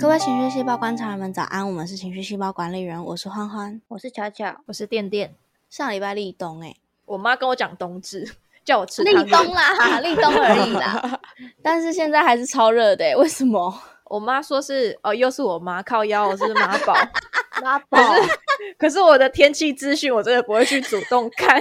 [0.00, 1.66] 各位情绪细胞观察人们，早安！
[1.66, 5.34] 我们是情绪细胞管理人，我是欢欢，我是巧巧，我是电电。
[5.68, 8.26] 上礼拜立冬，哎，我妈跟我讲冬至，
[8.64, 11.20] 叫我吃立冬啦， 立冬而已啦。
[11.62, 13.78] 但是现在还是超热的，为什么？
[14.04, 16.94] 我妈说是哦，又是我妈靠腰，我是妈宝，
[17.62, 17.98] 妈宝。
[17.98, 18.38] 可是，
[18.78, 21.60] 可是我的天气资讯我真的不会去主动看，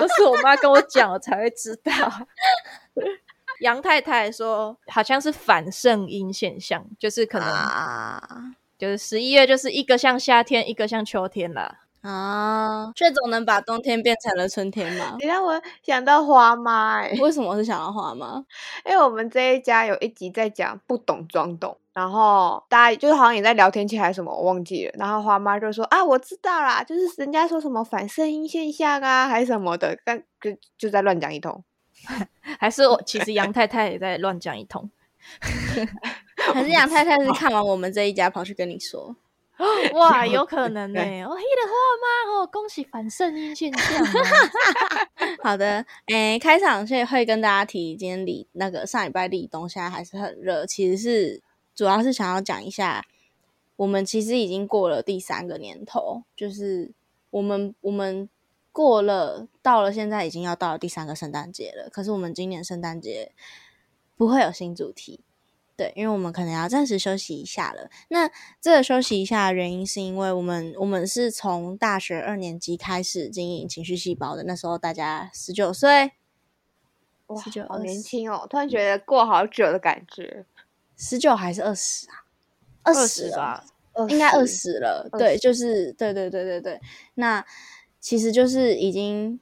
[0.00, 1.92] 都是我妈跟我讲，我才会知道。
[3.64, 8.20] 杨太太说，好像是反圣音现象，就是可能，啊
[8.76, 15.16] 就是十一月就是一个像夏天，一个像秋天了啊，却总能把冬天变成了春天吗？
[15.18, 18.44] 你让我想到花妈，哎，为什么是想到花妈？
[18.84, 24.92] 因为我们这一家有一集在讲不懂装懂，然后大家就是好像也在聊天气还是什么，我忘记了。
[24.98, 31.64] 然后花妈就说啊，我知道啦，就是人家说什么反圣音现象啊，还是什么的，但就就在乱讲一通。
[32.58, 34.90] 还是我其实杨太太也在乱讲一通，
[36.52, 39.14] 还是杨太太是看完我们这一家跑去跟你说，
[39.94, 41.00] 哇，有可能呢。
[41.00, 42.42] 我黑的话吗？
[42.42, 44.04] 哦，恭喜反圣音现象。
[45.42, 50.66] 好的，诶，开场先会跟大家提，今天立那个上礼拜立冬，现在还是很热。
[50.66, 51.42] 其实是
[51.74, 53.04] 主要是想要讲一下，
[53.76, 56.92] 我们其实已经过了第三个年头，就是
[57.30, 58.28] 我们我们。
[58.74, 61.88] 过了，到了现在已经要到了第三个圣诞节了。
[61.88, 63.30] 可是我们今年圣诞节
[64.16, 65.20] 不会有新主题，
[65.76, 67.88] 对，因为我们可能要暂时休息一下了。
[68.08, 68.28] 那
[68.60, 74.42] 这个休息一下的原因，是因为我们我们是从大学二年级开始经营情绪细胞的。
[74.42, 76.10] 那时候大家十九岁，
[77.28, 78.44] 哇，好年轻哦！
[78.50, 80.44] 突然觉得过好久的感觉。
[80.96, 82.24] 十九还是二十啊？
[82.82, 83.64] 二十吧，
[84.08, 85.08] 应该二十了。
[85.16, 86.80] 对，就是对对对对对。
[87.14, 87.44] 那
[88.04, 89.40] 其实就是已经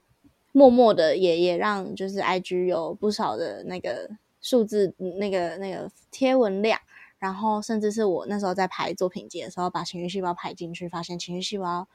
[0.52, 4.08] 默默的也也让就是 I G 有不少的那个
[4.40, 6.78] 数字那个那个贴文量，
[7.18, 11.88] 然后甚至是我那时候在排作品集的时候，把情绪细胞排进去，发现情绪细胞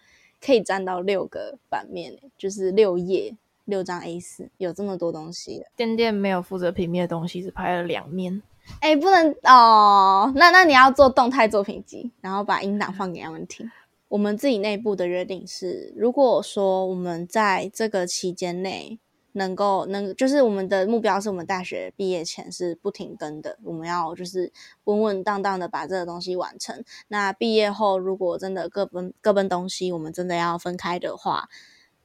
[0.46, 5.64] 可以占到六个版面，就是六页六张 A 四，有这么多东西。
[5.78, 8.42] 店店没有负责平面的东西，只拍了两面。
[8.82, 13.72] 哎，不能哦，那那你要做动态作品集，然后把音档放给他们听。
[14.10, 18.98] 我们自己内部的约定是，如果说我们在这个期间内
[19.34, 24.52] 能够能，就是我们的目标是我们大学毕业前是不停更的，我们要就是
[24.86, 26.82] 稳稳当当的把这个东西完成。
[27.10, 31.50] 那毕业后如果真的各奔各奔东西，我们真的要分开的话，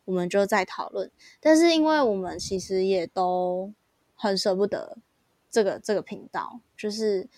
[0.04, 1.08] 我们就再讨论。
[1.40, 3.72] 但是因为我们其实也都
[4.16, 4.98] 很舍不得
[5.48, 7.28] 这个这个频道，就是。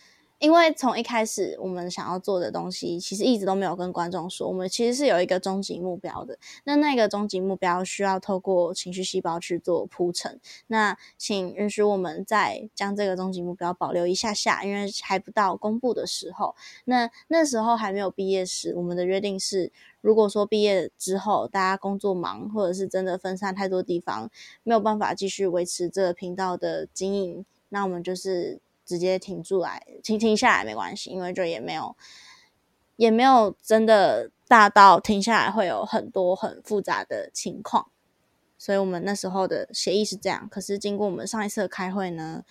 [0.44, 6.38] 因为从一开始我们想要做的东西，其实一直都没有跟观众说，我们其实是有一个终极目标的。
[6.64, 10.38] 那那个终极目标需要透过情绪细胞去做铺陈。
[10.66, 16.54] 那请允许我们再将这个终极目标保留一下下，因为还不到公布的时候。
[16.84, 19.72] 那那时候还没有毕业时，我们的约定是，
[20.02, 24.30] 如果说毕业之后大家工作忙，或者是真的分散太多地方，
[24.62, 28.60] 没有办法继续维持这个频道的经营，那我们就是。
[28.84, 31.96] 直接停住来，停停下来没关系，因为就也没有，
[32.96, 37.90] 也没有真的大到停下来会有很多很复杂的情况，
[38.58, 40.48] 所以我们那时候的协议是这样。
[40.50, 42.44] 可是经过我们上一次的开会呢，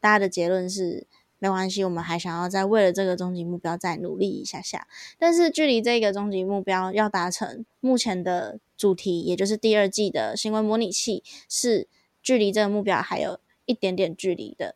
[0.00, 1.06] 大家的结论是
[1.38, 4.88] 没关系，我们还想要再为了这个终极目标再努力一下下。
[5.18, 11.88] 但是距离这个终极目标要达成，目前的主题也就是第二季的行为模拟器，是
[12.22, 14.74] 距离这个目标还有一点点距离的。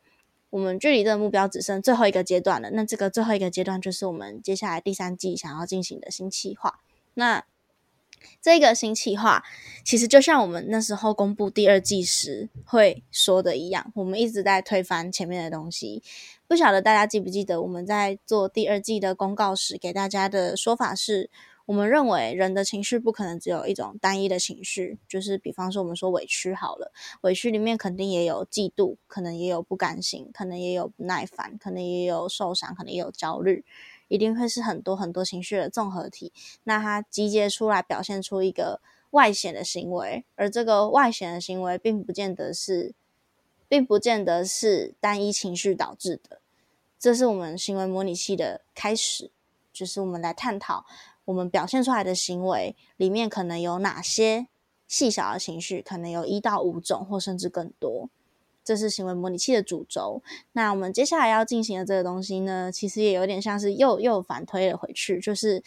[0.51, 2.71] 我们距离这个目标只剩最后一个阶段了。
[2.73, 6.81] 那这个最后一个阶段就是我们接下来第三季想要进行的新企划。
[7.15, 7.45] 那
[8.43, 9.43] 这个新企划
[9.85, 16.03] 其实就像我们那时候公布第二季时会说的一样，我们一直在推翻前面的东西。
[16.47, 21.31] 不晓得大家记不记得我们在做第二季的公告时给大家的说法是。
[21.71, 33.65] 我们认为人的情绪不可能只有一种单一的情绪，就是比方说我们说委屈好了，委屈里面肯定也有嫉妒，可能也有不甘心，可能也有不耐烦，可能也有受伤，可能也有焦虑，
[34.09, 36.33] 一定会是很多很多情绪的综合体。
[36.65, 38.81] 那它集结出来表现出一个
[39.11, 42.93] 外显的行为，而这个外显的行为并不见得是，
[43.69, 46.41] 并不见得是单一情绪导致的。
[46.99, 49.31] 这是我们行为模拟器的开始，
[49.73, 50.85] 就是我们来探讨。
[51.31, 54.49] 我们表现出来的行为里面可能有哪些
[54.89, 55.81] 细小的情绪？
[55.81, 58.11] 可能有一到五种，或甚至更多。
[58.65, 60.23] 这是行为模拟器的主轴。
[60.53, 65.21] 那我们接下来要进行的这个东西呢，其实也有点像是又又反推了回去。
[65.21, 65.63] 就是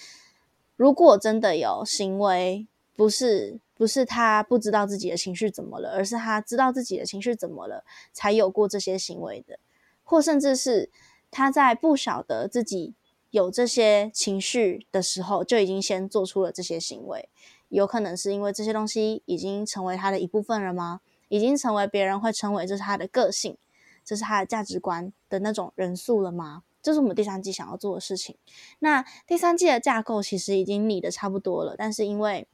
[0.76, 9.58] 如果真的有行为，不是不是他不知道自己的情绪怎么了，而是他知道自己的情绪怎么了，才有过这些行为的，
[10.04, 10.90] 或甚至是
[11.32, 12.94] 他在不晓得自己。
[13.34, 17.30] 有这些情绪的时候，就已经先做出了这些行为。
[17.68, 21.02] 有可能是因为这些东西已经成为他的一部分了吗？
[21.30, 23.58] 已经成为别人会称为这是他的个性，
[24.06, 26.62] 这是他的价值观的那种人素了吗？
[26.84, 28.38] 这是我们第三季想要做的事情。
[28.78, 32.48] 那第三季的架构其实已经拟的差不多了，但是因为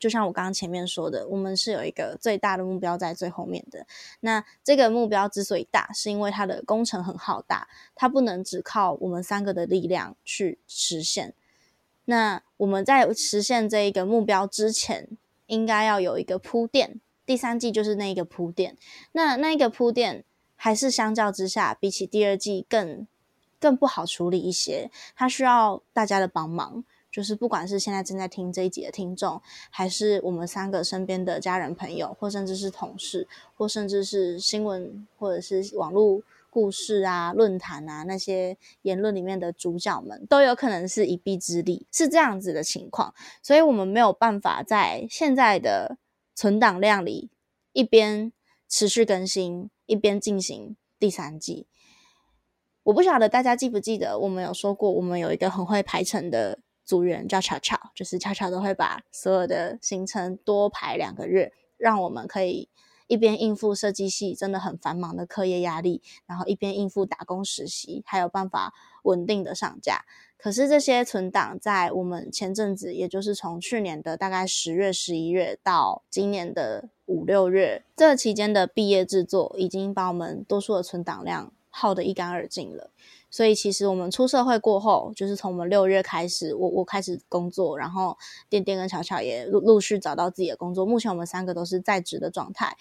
[0.00, 3.86] 就像我刚刚前面说的，我们是有一个最大的目标在最后面的。
[4.20, 11.34] 那这个目标之所以大，是因为它的工程很浩大，它不能只靠我们三个的力量去实现。
[12.06, 15.06] 那我们在实现这一个目标之前，
[15.46, 16.98] 应该要有一个铺垫。
[17.24, 18.76] 第三季就是那一个铺垫。
[19.12, 20.24] 那那一个铺垫，
[20.56, 23.06] 还是相较之下，比起第二季更
[23.60, 24.90] 更不好处理一些。
[25.14, 29.40] 它需要大家的帮忙，就是不管是现在正在听这一集的听众，
[29.70, 33.26] 还是我们三个身边的家人朋友，或甚至是同事，
[33.56, 36.22] 或甚至是新闻或者是网络。
[36.52, 45.96] 故事啊，论坛啊，那些言论里面的主角们都有可能是一臂之力，是这样子的情况，所以我们没有办法在现在的
[46.34, 47.30] 存档量里
[47.72, 48.32] 一边
[48.68, 51.68] 持续更新，一边进行第三季。
[52.82, 62.68] 我不晓得大家记不记得，我们有说过，我们有一个很会排程的组员叫巧巧，就是巧巧都会把所有的行程多排两个月，让我们可以。
[63.06, 68.72] 一边应付设计系真的很繁忙的课业压力，然后一边应付打工实习，还有办法
[69.02, 70.04] 稳定的上架。
[70.38, 82.92] 可是这些存档在我们前阵子，也就是从去年的大概十月、十一月到今年的五六月，这期间的毕业制作，已经把我们多数的存档量耗得一干二净了。
[83.30, 88.18] 所以其实我们出社会过后，就是从我们六月开始，我我开始工作，然后
[88.48, 90.84] 店店跟巧巧也陆陆续找到自己的工作。
[90.84, 92.76] 目前我们三个都是在职的状态，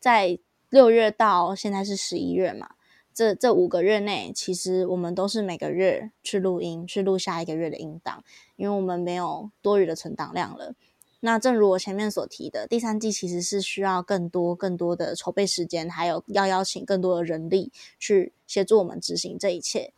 [0.00, 0.38] 在
[0.68, 2.70] 六月到现在是十一月嘛，
[3.14, 8.24] 这这五个月内，其实我们都是每个月去录音，去录下一个月的音档，
[8.56, 10.74] 因为我们没有多余的存档量了。
[11.24, 19.92] 那正如我前面所提的，第三季其实是需要更多更多的筹备时间，还有要邀请更多的人力去协助我们执行这一切。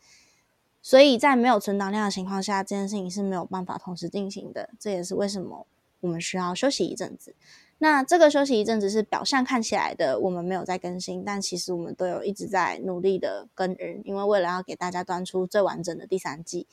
[0.83, 4.69] 所以在没有存档量的情况下，这件事情是没有办法同时进行的。
[4.79, 5.65] 这也是为什么
[6.01, 7.33] 我们需要休息一阵子。
[7.79, 16.67] 那这个休息一阵子是表象看起来的，我们没有在更新，但其实我们都有一直在努力的耕耘，因为为了要给大家端出最完整的第三季。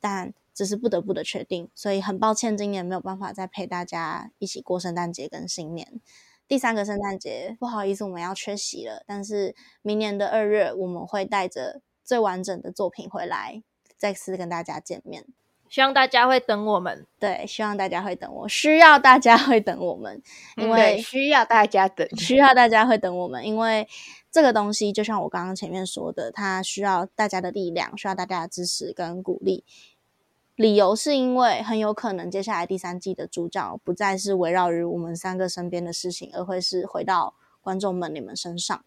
[0.00, 6.00] 但这是不得不的确定，所以很抱歉，今年没有办法再陪大家一起过圣诞节跟新年。
[6.48, 9.02] 第三个圣诞节，不好意思，我们要缺席了。
[9.06, 13.62] 但是明年的二月，我们会带着最完整的作品回来，
[13.96, 15.24] 再次跟大家见面。
[15.70, 20.22] 希望大家会等我们，对，希望大家会等我，需要大家会等我们，
[20.58, 23.88] 因为需要大家等， 需要大家会等我们，因为
[24.30, 29.64] 这个东西就像我刚刚前面说的，它需要大家的力量，需要大家的支持跟鼓励。
[30.62, 38.84] 理由是因为很有可能接下来第三季的主角不再是围绕于我们三个身边的事情，而会是回到观众们你们身上。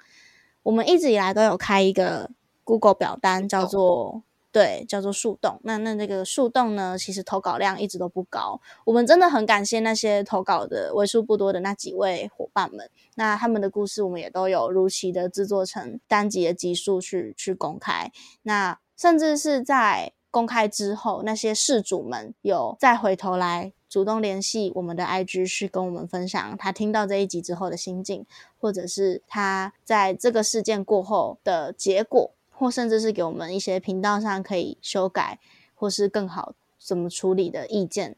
[0.64, 2.32] 我们一直以来都有开一个
[2.64, 4.24] Google 表单，叫做
[4.54, 5.60] 对，叫做树洞。
[5.64, 8.62] 那那那个树洞呢，其实投稿量一直都不高。
[8.86, 12.90] 我们真的很感谢那些投稿的为数不多的那几位伙伴们。
[13.16, 18.10] 那他们的故事，我们也都有如期的制作成单集的集数去去公开。
[18.44, 28.26] 那甚至是在公开之后，那些事主们有再回头来主动联系我们的 IG，去跟我们分享他听到这一集之后的心境，
[28.60, 35.40] 或者是他在这个事件过后的结果，或甚至是给我们一些频道上可以修改
[35.74, 38.18] 或是更好怎么处理的意见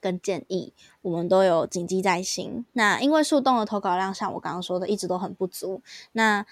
[0.00, 2.64] 跟建议，我们都有谨记在心。
[2.72, 5.82] 那因为树洞的投稿量，像我刚刚说的，一直都很不足。
[6.12, 6.46] 那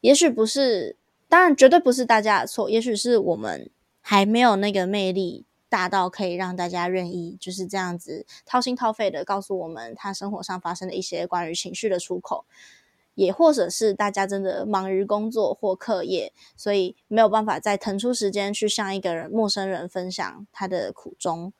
[0.00, 0.96] 也许不是，
[1.28, 3.70] 当然绝对不是大家的错，也许是我们。
[4.02, 12.44] 还没有那个魅力大到可以让大家愿意就是这样子掏心掏肺的告诉我们他生活上发生的一些关于情绪的出口，
[13.14, 21.52] 也或者是大家真的忙于工作或课业，所以没有办法再腾出时间去向一个人陌生人分享他的苦衷。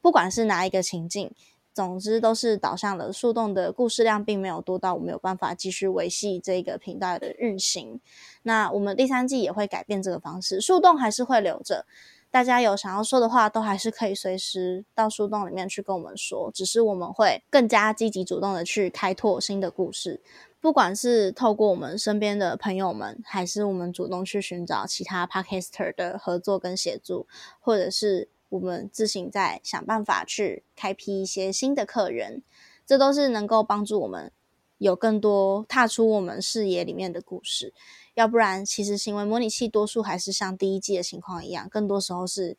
[0.00, 1.32] 不管是哪一个情境，
[1.76, 8.00] 总之都是导向了树洞的故事量并没有多到我没有办法继续维系这个频道的运行。
[8.44, 11.84] 那我们第三季也会改变这个方式，树洞还是会留着。
[12.30, 16.50] 大家有想要说的话，都还是可以随时到树洞里面去跟我们说。
[16.50, 20.22] 只是我们会更加积极主动的去开拓新的故事，
[20.58, 27.26] 不管是透过我们身边的朋友们，还是我们主动去寻找其他 podcaster 的合作跟协助，
[27.60, 32.42] 或者是我们自行再想办法去开辟一些新的客人，
[32.84, 34.32] 这都是能够帮助我们。
[34.78, 37.72] 有更多踏出我们视野里面的故事。
[38.12, 42.58] 要不然，其实行为模拟器多数还是像第一季的情况一样，更多时候是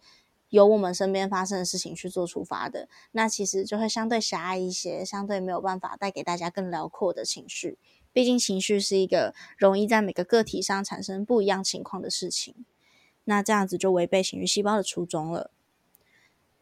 [0.50, 2.90] 由我们身边发生的事情去做出发的。
[3.12, 7.78] 那其实就会相对狭隘一些，相对没有办法带给大家更辽阔的情绪。
[8.12, 12.66] 毕竟情绪是一个容易在每个个体上产生不一样情况的事情。
[13.26, 15.52] 那这样子就违背情绪细胞的初衷了。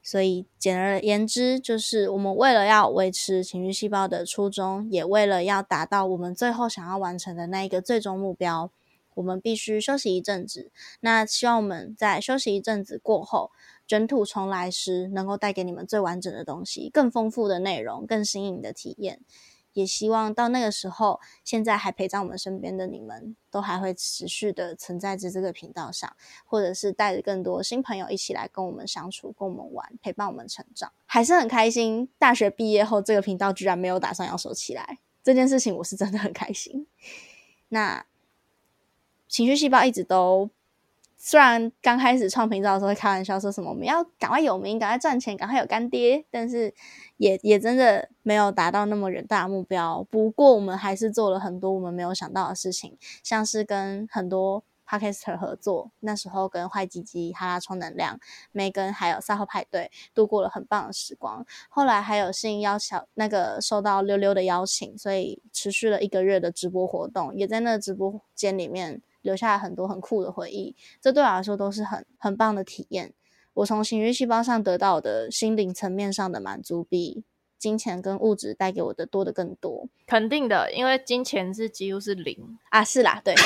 [0.07, 8.69] 所以简而言之，就是我们为了要维持情绪细胞的初衷，也为了要达到我们最后想要完成的那一个最终目标，
[9.15, 10.71] 我们必须休息一阵子。
[10.99, 13.49] 那希望我们在休息一阵子过后，
[13.87, 19.21] 卷土重来时，能够带给你们最完整的东西，更丰富的内容，更新颖的体验。
[19.75, 26.15] 也希望到那个时候，现在还陪在我们身边的你们，都还会持续的存在在这个频道上，
[26.45, 32.09] 或者是带着更多新朋友一起来跟我们相处、跟我们玩、陪伴我们成长，还是很开心。
[32.17, 36.87] 大学毕业后，这个频道居然没有打算要收起来，这件事情我是真的很开心。
[37.69, 38.05] 那
[39.27, 40.49] 情绪细胞一直都。
[41.27, 46.71] 虽然刚开始创频道的时候会开玩笑说什么我们要赶快有名、赶快赚钱、赶快有干爹，但是
[47.17, 50.05] 也也真的没有达到那么远大的目标。
[50.11, 58.19] 不过我们还是做了很多我们没有想到的事情，像是跟很多 podcaster 合作，那时候跟坏鸡鸡、哈拉充能量、
[58.51, 61.43] 梅根还有赛后派对度过了很棒的时光。
[61.69, 69.01] 后来还有幸邀小那个受到溜溜的邀请，所以持续了一个月的直播活动，也在那直播间里面。
[69.25, 73.11] 留下了很多很酷的回忆，这对我来说都是很很棒的体验。
[73.55, 77.23] 我从情绪细胞上得到的心灵层面上的满足，比
[77.57, 79.87] 金钱跟物质带给我的多的更多。
[80.05, 83.33] 肯定的，因为金钱是几乎是零啊，是啦，对，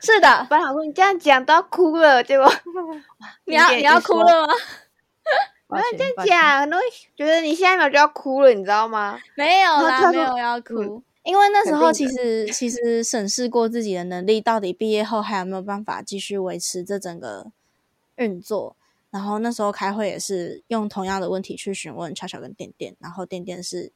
[0.00, 0.46] 是的。
[0.50, 2.52] 班长说你这样讲都要哭了，结果
[3.46, 4.54] 你要你要哭了吗？
[5.68, 6.78] 我要这样讲，都
[7.14, 9.18] 觉得你下一秒就要哭了，你知道吗？
[9.36, 11.02] 没有啦，没有要哭。
[11.26, 17.50] 因为那时候其实其 实审视过自己的能力，到底毕业后还有没有办法继续维持这整个
[18.14, 18.76] 运作。
[19.10, 23.90] 然后那时候开会也是用同样的问题去询问巧巧跟点点，然后点点是，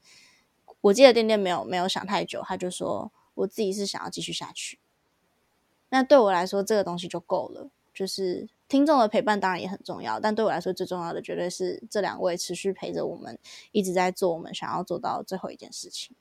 [0.81, 4.79] 我记得点点没有没有想太久，他就说我自己是想要继续下去。
[5.91, 7.71] 那对我来说，这个东西就够了。
[7.93, 13.39] 就是听众的陪伴当然也很重要，但对我来说最重要的绝对是这两位持续陪着我们，
[13.73, 16.17] 一直在做我们想要做到最后一件事情。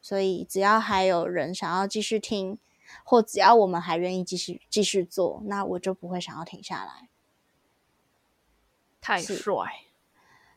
[0.00, 2.58] 所以，只要还有人想要继续听，
[3.04, 7.08] 或只要我们还愿意继续继续做，那我就不会想要停下来。
[9.00, 9.54] 太帅！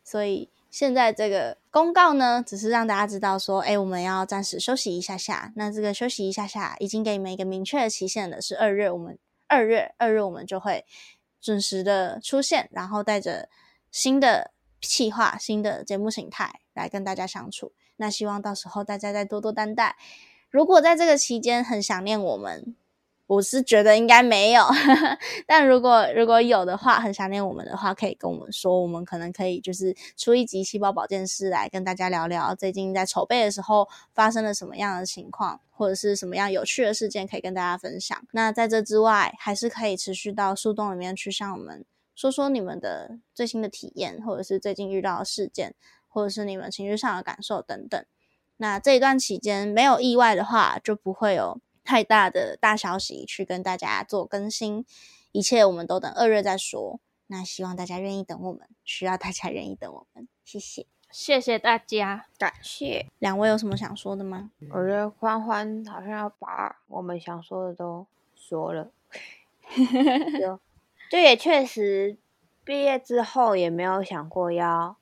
[0.04, 5.54] 所以现在这个公告呢，只是让大家知道说，哎，我们要暂时休息一下下。
[5.56, 8.90] 那这个休息一下下，已经给你们一个明确的期限了，是二月。
[8.90, 9.18] 我们
[9.48, 10.86] 二月二月我们就会
[11.40, 13.50] 准时的出现，然后带着
[13.92, 17.72] 新的企划、新的节目形态来跟大家相处。
[18.01, 19.96] 那希望到时候大家再多多担待。
[20.50, 22.75] 如果在这个期间很想念我们，
[23.27, 24.65] 我是觉得应该没有。
[25.46, 38.20] 但如果如果有的话，很想念我们的话，可以跟我们说，我们可能可以就是出一集细胞保健室来跟大家聊聊最近在筹备的时候发生了什么样的情况，或者是什么样有趣的事件可以跟大家分享。
[38.31, 45.75] 那在这之外，还是可以持续到树洞里面去向我们说说你们的最新的体验，或者是最近遇到的事件。
[46.12, 48.06] 或者是你们情绪上的感受等等，
[48.58, 54.86] 那这一段期间没有意外的话，就不会有太大的大消息去跟大家做更新。
[55.32, 57.00] 一切我们都等二月再说。
[57.27, 60.27] 那希望大家愿意等我们，需要大家愿意等我们。
[60.44, 64.51] 谢谢，谢谢大家，感谢两位有什么想说的吗？
[64.70, 68.91] 我觉得欢欢好像要把我们想说的都说了。
[70.41, 70.60] 就
[71.10, 72.18] 就也确实
[72.65, 74.98] 毕业之后也没有想过要。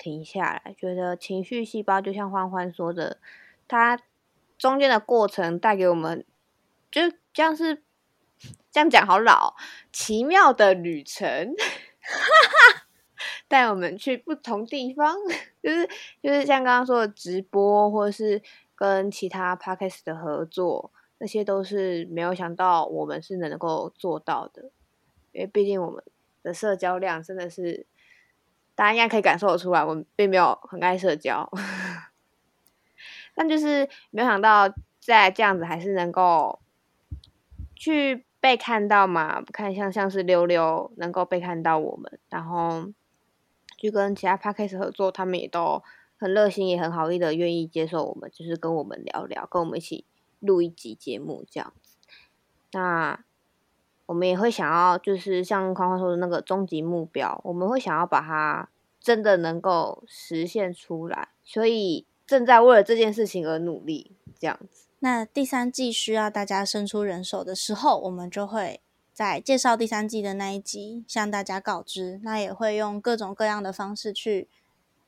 [0.00, 3.18] 停下来，觉得情绪细胞就像欢欢说的，
[3.68, 4.00] 它
[4.56, 6.24] 中间的过程带给我们，
[6.90, 7.02] 就
[7.34, 7.82] 像是
[8.72, 9.54] 这样讲好老，
[9.92, 11.54] 奇妙的旅程，
[13.46, 15.14] 带我们去不同地方，
[15.62, 15.86] 就是
[16.22, 18.40] 就是像刚刚说的直播，或者是
[18.74, 24.70] 跟其他 podcast 的合作，那些都是没有想到我们是能够做到的，
[25.32, 26.02] 因为毕竟我们
[26.42, 27.84] 的社交量真的是。
[28.80, 31.52] 大家应该可以感受得出来，我们并没有很爱社交，
[33.34, 36.58] 但就是没有想到在这样子还是能够
[37.76, 39.42] 去被看到嘛。
[39.42, 42.86] 看像像是溜溜能够被看到我们，然后
[43.76, 45.82] 去跟其他 p a r k a s 合作，他们也都
[46.18, 50.06] 很热心，也很好意的愿意接受我们，就是跟我们聊聊，跟我们一起
[50.38, 51.98] 录一集节目这样子。
[52.72, 53.22] 那
[54.10, 58.68] 我们也会想要，就是像宽宽说的那个终极目标，我们会想要把它
[59.00, 64.88] 真的能够实现出来，所以正在为了这件事情而努力，这样子。
[64.98, 68.80] 那第三季需要大家伸出人手的时候，我们就会
[69.12, 72.20] 在介绍第三季的那一集向大家告知。
[72.24, 74.48] 那也会用各种各样的方式去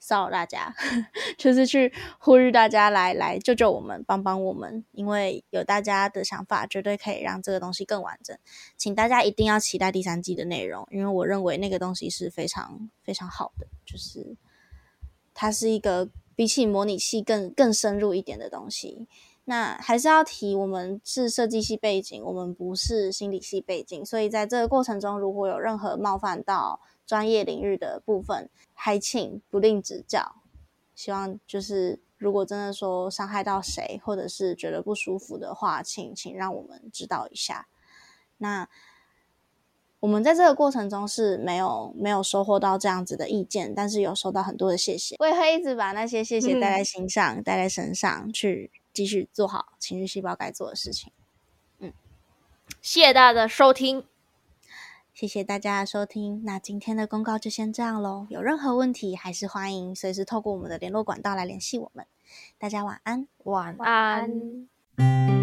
[0.04, 0.74] 骚扰大家，
[1.38, 4.84] 就是去呼吁大家来来救救我们，帮帮我们。
[4.90, 8.36] 因为有大家的想法，绝对可以让这个东西更完整。
[8.76, 14.36] 请大家一定要期待第三季的内容，因为我认为那个东西是非常非常好的，就是
[15.32, 19.06] 它是一个比起模拟器更更深入一点的东西。
[19.44, 26.80] 那还是要提，我们是设计系背景，我们不是心理系背景，所以在这个过程中，如果有任何冒犯到
[27.12, 30.36] 专业领域的部分，还请不吝指教。
[30.94, 37.68] 希望就是如果真的说伤害到谁，或者是觉得不舒服的话，请请让我们知道一下。
[38.38, 38.66] 那
[40.00, 48.70] 我们在这个过程中是没有没有收获到这样子的意见，但是有收到很多的谢谢，我也会一直把那些谢谢带在心上，带在身上去。
[48.94, 51.12] 继续做好情绪细胞该做的事情。
[51.78, 51.92] 嗯，
[52.82, 54.04] 谢谢大家的收听，
[55.12, 56.42] 谢谢大家的收听。
[56.44, 58.26] 那今天的公告就先这样喽。
[58.30, 62.06] 有任何问题，还是欢迎随时透过我们的联络管道来联系我们。
[62.58, 65.41] 大家晚安，晚安。